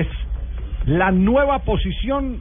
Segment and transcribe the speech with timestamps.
[0.00, 0.06] Es
[0.86, 2.40] la nueva posición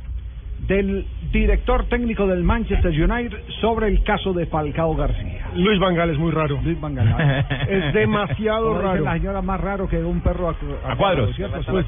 [0.67, 5.49] del director técnico del Manchester United sobre el caso de Falcao García.
[5.55, 6.59] Luis Vangal es muy raro.
[6.63, 7.45] Luis Van Gaal.
[7.69, 9.03] Es demasiado Como dice raro.
[9.03, 11.35] La señora más raro que un perro a, A cuadros.
[11.35, 11.59] ¿cierto?
[11.69, 11.85] Pues,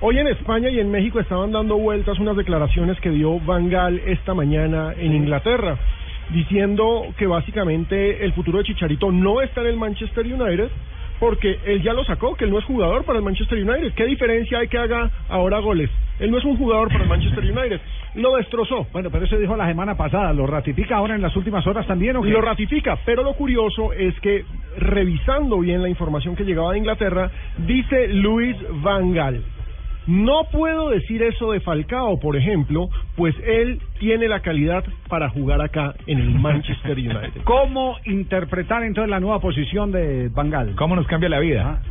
[0.00, 4.34] hoy en España y en México estaban dando vueltas unas declaraciones que dio Vangal esta
[4.34, 5.78] mañana en Inglaterra,
[6.30, 10.68] diciendo que básicamente el futuro de Chicharito no está en el Manchester United
[11.18, 13.94] porque él ya lo sacó, que él no es jugador para el Manchester United.
[13.94, 15.90] ¿Qué diferencia hay que haga ahora goles?
[16.18, 17.80] Él no es un jugador para el Manchester United.
[18.14, 18.86] Lo destrozó.
[18.92, 20.32] Bueno, pero eso dijo la semana pasada.
[20.32, 22.30] ¿Lo ratifica ahora en las últimas horas también o qué?
[22.30, 24.44] Lo ratifica, pero lo curioso es que
[24.76, 29.42] revisando bien la información que llegaba de Inglaterra, dice Luis Van Gaal,
[30.08, 35.60] no puedo decir eso de Falcao, por ejemplo, pues él tiene la calidad para jugar
[35.60, 37.42] acá en el Manchester United.
[37.44, 40.74] ¿Cómo interpretar entonces la nueva posición de Bangal?
[40.76, 41.82] ¿Cómo nos cambia la vida?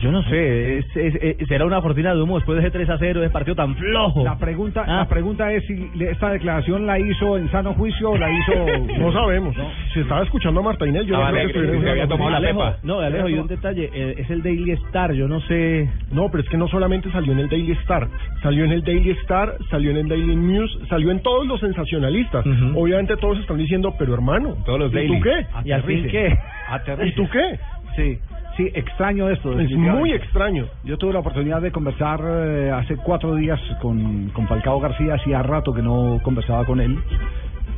[0.00, 2.90] Yo no sé, es, es- es- será una cortina de humo después de ese 3
[2.90, 4.22] a 0, ese partido tan flojo.
[4.22, 4.96] La pregunta, Ah.
[4.98, 8.52] la pregunta es si le- esta declaración la hizo en sano juicio o la hizo...
[8.98, 9.56] No sabemos.
[9.94, 12.58] Si estaba escuchando a Marta Inés, yo Estaba no creo que había tomado la Alejo,
[12.58, 12.76] pepa.
[12.82, 15.88] no, Alejo, y un detalle, eh, es el Daily Star, yo no sé...
[16.12, 18.08] No, pero es que no solamente salió en el Daily Star,
[18.42, 22.44] salió en el Daily Star, salió en el Daily News, salió en todos los sensacionalistas.
[22.74, 25.16] Obviamente todos están diciendo, pero hermano, Todos los ¿y daily.
[25.16, 25.46] tú qué?
[25.64, 26.08] ¿Y al fin Aterrice.
[26.08, 26.38] qué?
[26.68, 27.08] Aterrice.
[27.08, 27.58] ¿Y tú qué?
[27.96, 28.18] Sí,
[28.58, 29.58] sí, extraño esto.
[29.58, 29.70] Es
[30.00, 30.66] muy extraño.
[30.84, 35.42] Yo tuve la oportunidad de conversar eh, hace cuatro días con, con Falcao García, hacía
[35.42, 36.98] rato que no conversaba con él.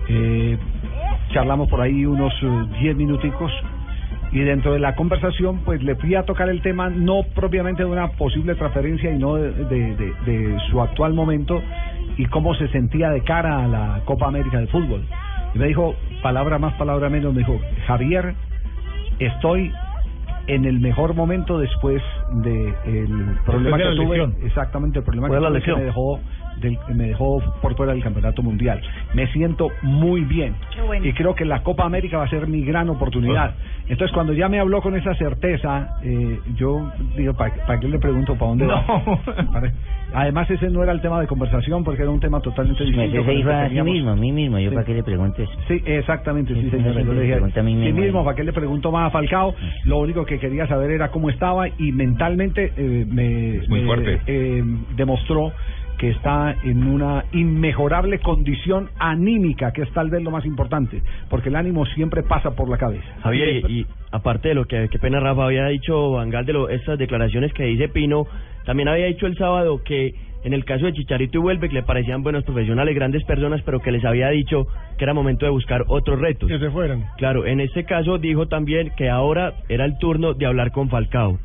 [0.09, 0.59] Eh,
[1.33, 3.53] charlamos por ahí unos eh, diez minuticos
[4.33, 7.89] y dentro de la conversación pues le fui a tocar el tema no propiamente de
[7.91, 11.63] una posible transferencia y no de, de- de- de su actual momento
[12.17, 15.03] y cómo se sentía de cara a la Copa América de Fútbol.
[15.55, 18.35] Y me dijo, palabra más, palabra menos, me dijo, Javier,
[19.19, 19.73] estoy
[20.51, 23.09] en el mejor momento después de el
[23.45, 24.35] problema de que la tuve lesión.
[24.45, 25.77] exactamente el problema que, la tuve lesión.
[25.77, 26.21] que me dejó
[26.61, 28.81] del- me dejó por fuera del campeonato mundial
[29.15, 31.07] me siento muy bien Qué bueno.
[31.07, 33.55] y creo que la Copa América va a ser mi gran oportunidad
[33.89, 38.35] entonces cuando ya me habló con esa certeza eh, yo digo ¿para qué le pregunto
[38.39, 38.85] para dónde va?
[38.87, 39.19] No.
[40.13, 43.31] Además ese no era el tema de conversación porque era un tema totalmente distinto con
[43.31, 44.75] el dijo que a sí mismo, a mí mismo, yo Sí.
[44.75, 45.49] para qué le preguntes.
[45.69, 47.01] Sí, exactamente, sí, Sí, señora.
[47.01, 48.25] sí, Yo le dije, pregunta a mí sí mismo.
[48.25, 49.55] ¿para qué le pregunto más a Falcao?
[49.85, 53.87] Lo único que quería saber era cómo estaba y mentalmente eh, me, Es muy me,
[53.87, 54.21] fuerte.
[54.27, 54.63] eh,
[54.97, 55.53] demostró
[55.99, 61.51] que está en una inmejorable condición anímica, que es tal vez lo más importante, porque
[61.51, 63.05] el ánimo siempre pasa por la cabeza.
[63.23, 66.69] Javier, y, y aparte de lo que, qué pena Rafa había dicho Bangal de lo,
[66.71, 68.27] estas declaraciones que dice Pino,
[68.65, 71.83] también había dicho el sábado que en el caso de Chicharito y Huelve que le
[71.83, 74.67] parecían buenos profesionales, grandes personas, pero que les había dicho
[74.97, 76.49] que era momento de buscar otros retos.
[76.49, 77.05] Que se fueran.
[77.19, 81.39] Claro, en este caso dijo también que ahora era el turno de hablar con Falcao.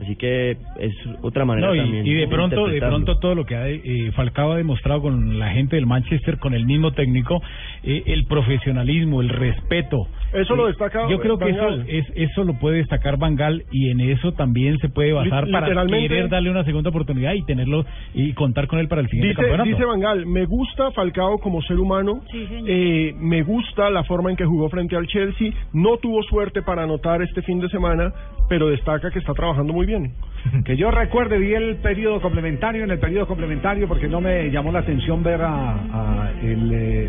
[0.00, 2.06] Así que es otra manera No, y, también.
[2.06, 5.50] y de pronto, de pronto todo lo que ha, eh, Falcao ha demostrado con la
[5.50, 7.42] gente del Manchester, con el mismo técnico,
[7.82, 10.06] eh, el profesionalismo, el respeto.
[10.32, 13.64] Eso lo Eh, destaca Yo creo que Van eso, es, eso lo puede destacar Bangal
[13.72, 17.42] y en eso también se puede basar para literalmente- querer darle una segunda oportunidad y
[17.42, 17.84] tenerlo
[18.14, 19.70] y contar con él para el siguiente Dice, campeonato.
[19.70, 24.36] dice Vangal, me gusta Falcao como ser humano, Sí, eh, me gusta la forma en
[24.36, 28.12] que jugó frente al Chelsea, no tuvo suerte para anotar este fin de semana,
[28.48, 30.12] pero destaca que está trabajando muy bien.
[30.64, 34.70] Que yo recuerde, vi el periodo complementario, en el periodo complementario, porque no me llamó
[34.72, 37.08] la atención ver a, a el eh,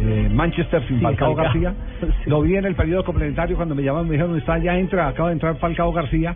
[0.00, 1.34] eh, Manchester sin Sí, Falcao.
[1.34, 1.74] García.
[2.26, 5.28] Lo vi en el periodo complementario cuando me llamaron, me dijeron, está, ya entra, acaba
[5.28, 6.34] de entrar Falcao García.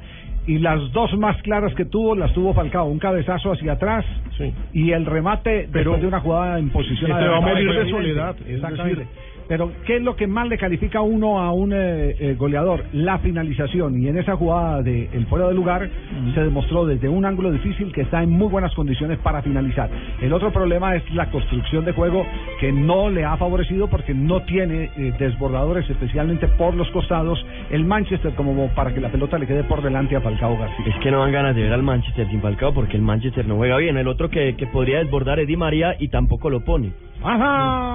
[0.48, 2.86] Y las dos más claras que tuvo, las tuvo Falcao.
[2.86, 4.04] Un cabezazo hacia atrás
[4.38, 4.52] Sí.
[4.74, 7.90] y el remate Pero- después de una jugada en posición Se va a morir de
[7.90, 9.00] soledad, es Exactamente.
[9.00, 12.34] decir- Pero, ¿qué es lo que más le califica a uno a un eh, eh,
[12.38, 12.84] goleador?
[12.92, 14.02] La finalización.
[14.02, 15.88] Y en esa jugada de el fuera de lugar
[16.34, 19.88] se demostró desde un ángulo difícil que está en muy buenas condiciones para finalizar.
[20.20, 22.26] El otro problema es la construcción de juego
[22.60, 27.84] que no le ha favorecido porque no tiene eh, desbordadores, especialmente por los costados, el
[27.84, 30.86] Manchester como para que la pelota le quede por delante a Falcao García.
[30.86, 33.56] Es que no dan ganas de ver al Manchester sin Falcao porque el Manchester no
[33.56, 33.96] juega bien.
[33.96, 36.92] El otro que, que podría desbordar es Di María y tampoco lo pone.
[37.22, 37.86] ¡Ajá!